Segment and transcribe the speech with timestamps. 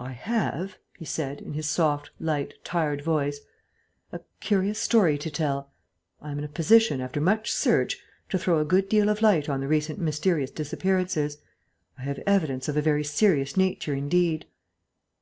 [0.00, 3.40] "I have," he began, in his soft, light, tired voice,
[4.10, 5.68] "a curious story to tell.
[6.22, 7.98] I am in a position, after much search,
[8.30, 11.36] to throw a good deal of light on the recent mysterious disappearances.
[11.98, 14.46] I have evidence of a very serious nature indeed...."